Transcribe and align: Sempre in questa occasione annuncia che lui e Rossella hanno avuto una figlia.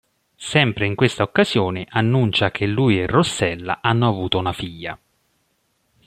Sempre 0.35 0.87
in 0.87 0.95
questa 0.95 1.21
occasione 1.21 1.85
annuncia 1.87 2.49
che 2.49 2.65
lui 2.65 2.99
e 2.99 3.05
Rossella 3.05 3.81
hanno 3.83 4.07
avuto 4.07 4.39
una 4.39 4.51
figlia. 4.51 4.97